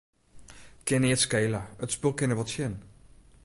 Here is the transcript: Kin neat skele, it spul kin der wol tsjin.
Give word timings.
Kin 0.85 1.03
neat 1.05 1.21
skele, 1.25 1.61
it 1.87 1.95
spul 1.97 2.15
kin 2.17 2.29
der 2.35 2.41
wol 2.41 2.49
tsjin. 2.49 2.75